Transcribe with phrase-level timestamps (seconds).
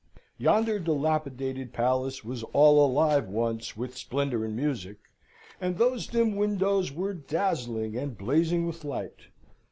[0.39, 4.97] Yonder dilapidated palace was all alive once with splendour and music,
[5.61, 9.27] and those dim windows were dazzling and blazing with light!